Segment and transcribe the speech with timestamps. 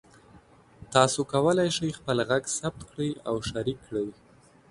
[0.93, 4.07] تاسو کولی شئ خپل غږ ثبت کړئ او شریک کړئ.